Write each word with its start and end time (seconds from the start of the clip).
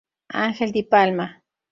Ángel 0.33 0.71
Di 0.71 0.83
Palma. 0.83 1.27